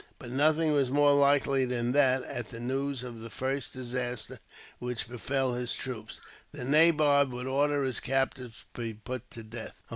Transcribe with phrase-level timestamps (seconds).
[0.17, 4.39] But nothing was more likely than that, at the news of the first disaster
[4.79, 6.19] which befell his troops,
[6.51, 9.75] the nabob would order his captives to be put to death.